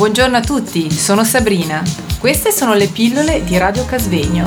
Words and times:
Buongiorno 0.00 0.38
a 0.38 0.40
tutti, 0.40 0.90
sono 0.90 1.24
Sabrina. 1.24 1.82
Queste 2.18 2.52
sono 2.52 2.72
le 2.72 2.86
pillole 2.86 3.44
di 3.44 3.58
Radio 3.58 3.84
Casvegno. 3.84 4.46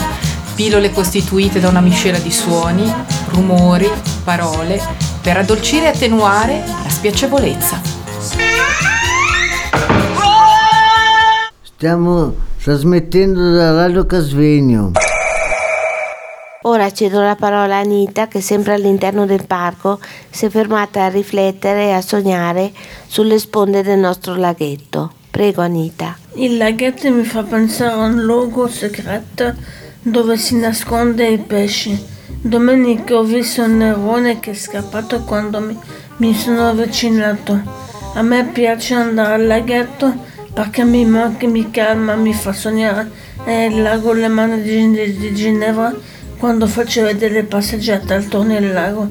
Pillole 0.56 0.92
costituite 0.92 1.60
da 1.60 1.70
una 1.70 1.80
miscela 1.80 2.18
di 2.18 2.32
suoni, 2.32 2.92
rumori, 3.28 3.88
parole, 4.24 4.82
per 5.22 5.38
addolcire 5.38 5.86
e 5.86 5.90
attenuare 5.90 6.64
la 6.66 6.90
spiacevolezza. 6.90 7.80
Stiamo 11.62 12.34
trasmettendo 12.60 13.52
da 13.52 13.76
Radio 13.76 14.08
Casvegno. 14.08 14.94
Ora 16.64 16.92
cedo 16.92 17.22
la 17.22 17.36
parola 17.36 17.76
a 17.76 17.82
Anita 17.82 18.28
che 18.28 18.42
sempre 18.42 18.74
all'interno 18.74 19.28
del 19.28 19.46
parco 19.46 20.00
si 20.32 20.48
è 20.48 20.50
fermata 20.50 21.04
a 21.04 21.10
riflettere 21.10 21.90
e 21.90 21.92
a 21.92 22.02
sognare 22.02 22.72
sulle 23.06 23.38
sponde 23.38 23.84
del 23.84 24.00
nostro 24.00 24.34
laghetto. 24.34 25.22
Prego 25.34 25.64
Anita. 25.64 26.16
Il 26.36 26.58
laghetto 26.58 27.10
mi 27.10 27.24
fa 27.24 27.42
pensare 27.42 27.94
a 27.94 28.06
un 28.06 28.22
luogo 28.22 28.68
segreto 28.68 29.56
dove 30.00 30.38
si 30.38 30.56
nasconde 30.58 31.28
i 31.28 31.40
pesci. 31.40 32.00
Domenica 32.40 33.16
ho 33.16 33.24
visto 33.24 33.64
un 33.64 33.78
nerone 33.78 34.40
che 34.40 34.52
è 34.52 34.54
scappato 34.54 35.24
quando 35.24 35.60
mi, 35.60 35.76
mi 36.18 36.36
sono 36.36 36.70
avvicinato. 36.70 37.60
A 38.14 38.22
me 38.22 38.46
piace 38.46 38.94
andare 38.94 39.34
al 39.34 39.48
laghetto 39.48 40.14
perché 40.54 40.84
mi 40.84 41.04
manca, 41.04 41.48
mi 41.48 41.72
calma, 41.72 42.14
mi 42.14 42.36
fa 42.36 42.54
sognare. 42.54 43.10
È 43.44 43.50
il 43.50 43.82
lago 43.82 44.14
Le 44.14 44.28
Mani 44.28 44.62
di, 44.62 45.18
di 45.18 45.34
Ginevra 45.34 45.92
quando 46.38 46.68
faceva 46.68 47.12
delle 47.12 47.42
passeggiate 47.42 48.14
attorno 48.14 48.56
al 48.56 48.72
lago. 48.72 49.10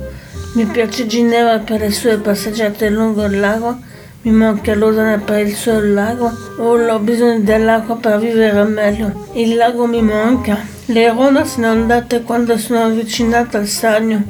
Mi 0.54 0.66
piace 0.66 1.04
Ginevra 1.04 1.58
per 1.58 1.80
le 1.80 1.90
sue 1.90 2.18
passeggiate 2.18 2.90
lungo 2.90 3.24
il 3.24 3.40
lago, 3.40 3.76
mi 4.22 4.30
manca 4.30 4.74
Lodana 4.74 5.18
per 5.18 5.46
il 5.46 5.54
suo 5.54 5.80
lago, 5.80 6.30
oh, 6.58 6.78
ho 6.78 6.98
bisogno 7.00 7.40
dell'acqua 7.40 7.96
per 7.96 8.18
vivere 8.20 8.62
meglio. 8.64 9.28
Il 9.32 9.56
lago 9.56 9.86
mi 9.86 10.00
manca. 10.00 10.58
Le 10.86 11.12
rone 11.12 11.44
sono 11.44 11.68
andate 11.68 12.22
quando 12.22 12.56
sono 12.56 12.84
avvicinate 12.84 13.56
al 13.56 13.66
stagno 13.66 14.22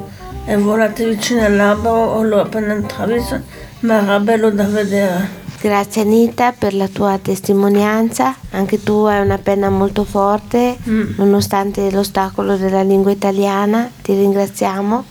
e 0.46 0.56
volate 0.56 1.06
vicino 1.08 1.44
all'albero 1.44 1.94
o 1.94 2.22
l'ho 2.22 2.40
appena 2.40 2.72
intravisto, 2.74 3.40
ma 3.80 4.02
era 4.02 4.18
bello 4.20 4.50
da 4.50 4.64
vedere. 4.64 5.40
Grazie 5.60 6.02
Anita 6.02 6.52
per 6.58 6.74
la 6.74 6.88
tua 6.88 7.18
testimonianza, 7.22 8.34
anche 8.50 8.82
tu 8.82 9.04
hai 9.04 9.20
una 9.22 9.38
penna 9.38 9.68
molto 9.68 10.04
forte 10.04 10.76
Mm. 10.88 11.12
nonostante 11.18 11.90
l'ostacolo 11.90 12.56
della 12.56 12.82
lingua 12.82 13.12
italiana, 13.12 13.88
ti 14.02 14.14
ringraziamo. 14.14 15.04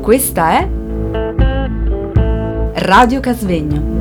Questa 0.00 0.50
è 0.50 0.77
Radio 2.80 3.18
Casvegno. 3.18 3.96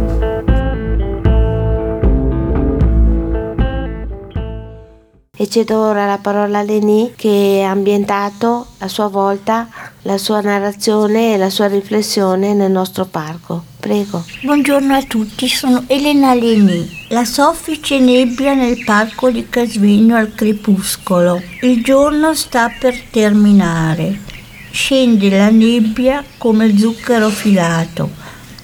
E 5.35 5.49
cedo 5.49 5.79
ora 5.79 6.05
la 6.05 6.19
parola 6.19 6.59
a 6.59 6.61
Leni 6.61 7.13
che 7.15 7.63
ha 7.65 7.71
ambientato 7.71 8.67
a 8.77 8.87
sua 8.87 9.07
volta 9.07 9.67
la 10.03 10.19
sua 10.19 10.41
narrazione 10.41 11.33
e 11.33 11.37
la 11.37 11.49
sua 11.49 11.67
riflessione 11.67 12.53
nel 12.53 12.69
nostro 12.69 13.05
parco. 13.05 13.63
Prego. 13.79 14.23
Buongiorno 14.43 14.93
a 14.93 15.01
tutti, 15.01 15.47
sono 15.47 15.83
Elena 15.87 16.35
Leni. 16.35 17.07
La 17.09 17.25
soffice 17.25 17.97
nebbia 17.97 18.53
nel 18.53 18.83
parco 18.83 19.31
di 19.31 19.49
Casvegno 19.49 20.15
al 20.15 20.35
crepuscolo. 20.35 21.41
Il 21.61 21.83
giorno 21.83 22.35
sta 22.35 22.71
per 22.79 22.95
terminare. 23.09 24.19
Scende 24.69 25.35
la 25.35 25.49
nebbia 25.49 26.23
come 26.37 26.77
zucchero 26.77 27.29
filato, 27.29 28.11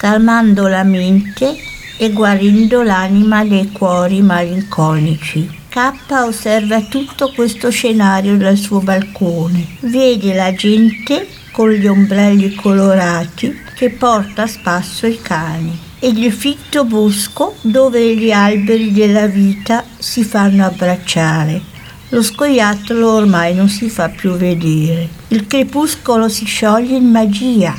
calmando 0.03 0.67
la 0.67 0.83
mente 0.83 1.55
e 1.95 2.11
guarendo 2.11 2.81
l'anima 2.81 3.45
dei 3.45 3.71
cuori 3.71 4.21
malinconici. 4.21 5.49
K 5.69 5.93
osserva 6.25 6.81
tutto 6.81 7.31
questo 7.33 7.69
scenario 7.69 8.35
dal 8.35 8.57
suo 8.57 8.81
balcone. 8.81 9.65
Vede 9.79 10.33
la 10.33 10.53
gente 10.53 11.25
con 11.53 11.71
gli 11.71 11.87
ombrelli 11.87 12.53
colorati 12.53 13.57
che 13.77 13.91
porta 13.91 14.41
a 14.41 14.47
spasso 14.47 15.07
i 15.07 15.21
cani 15.21 15.79
ed 15.99 16.17
il 16.17 16.33
fitto 16.33 16.83
bosco 16.83 17.55
dove 17.61 18.13
gli 18.13 18.29
alberi 18.29 18.91
della 18.91 19.27
vita 19.27 19.85
si 19.97 20.25
fanno 20.25 20.65
abbracciare. 20.65 21.61
Lo 22.09 22.21
scoiattolo 22.21 23.09
ormai 23.09 23.55
non 23.55 23.69
si 23.69 23.89
fa 23.89 24.09
più 24.09 24.31
vedere. 24.33 25.07
Il 25.29 25.47
crepuscolo 25.47 26.27
si 26.27 26.43
scioglie 26.43 26.97
in 26.97 27.09
magia, 27.09 27.73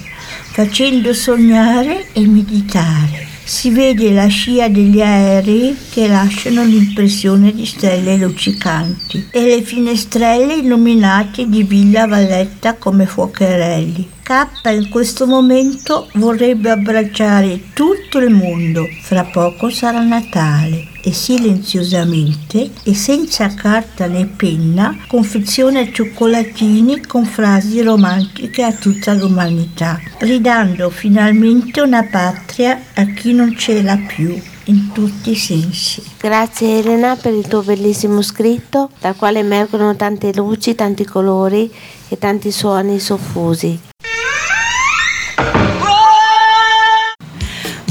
facendo 0.54 1.12
sognare 1.12 2.12
e 2.12 2.24
meditare. 2.28 3.26
Si 3.42 3.70
vede 3.70 4.12
la 4.12 4.28
scia 4.28 4.68
degli 4.68 5.00
aerei 5.00 5.76
che 5.90 6.06
lasciano 6.06 6.62
l'impressione 6.62 7.52
di 7.52 7.66
stelle 7.66 8.16
luccicanti 8.16 9.30
e 9.32 9.42
le 9.46 9.62
finestrelle 9.62 10.54
illuminate 10.54 11.48
di 11.48 11.64
Villa 11.64 12.06
Valletta 12.06 12.74
come 12.74 13.04
fuocherelli. 13.04 14.08
K 14.22 14.46
in 14.70 14.88
questo 14.90 15.26
momento 15.26 16.08
vorrebbe 16.14 16.70
abbracciare 16.70 17.60
tutto 17.74 18.18
il 18.18 18.30
mondo. 18.30 18.86
Fra 19.02 19.24
poco 19.24 19.70
sarà 19.70 20.04
Natale 20.04 20.92
e 21.04 21.12
silenziosamente 21.12 22.70
e 22.82 22.94
senza 22.94 23.48
carta 23.54 24.06
né 24.06 24.24
penna 24.24 24.96
confeziona 25.06 25.86
cioccolatini 25.92 27.04
con 27.04 27.26
frasi 27.26 27.82
romantiche 27.82 28.62
a 28.62 28.72
tutta 28.72 29.12
l'umanità, 29.12 30.00
ridando 30.20 30.88
finalmente 30.88 31.82
una 31.82 32.02
patria 32.04 32.80
a 32.94 33.04
chi 33.04 33.34
non 33.34 33.54
ce 33.56 33.82
l'ha 33.82 33.98
più 33.98 34.40
in 34.64 34.92
tutti 34.92 35.32
i 35.32 35.36
sensi. 35.36 36.02
Grazie 36.18 36.78
Elena 36.78 37.16
per 37.16 37.34
il 37.34 37.46
tuo 37.46 37.62
bellissimo 37.62 38.22
scritto, 38.22 38.90
dal 38.98 39.14
quale 39.14 39.40
emergono 39.40 39.94
tante 39.96 40.32
luci, 40.34 40.74
tanti 40.74 41.04
colori 41.04 41.70
e 42.08 42.16
tanti 42.16 42.50
suoni 42.50 42.98
soffusi. 42.98 43.92